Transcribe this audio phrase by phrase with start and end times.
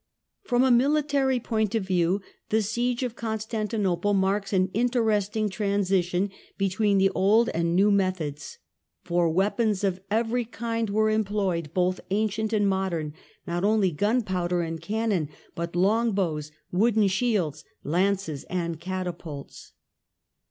[0.41, 6.31] From a mihtary point of view, the siege of Constantinople marks an interesting transi tion
[6.57, 8.57] between the old and the new methods;
[9.03, 13.13] for weapons of every kind were employed, both ancient and modern;
[13.45, 19.73] not only gunpowder and cannon, but long bows, wooden shields, lances and catapults.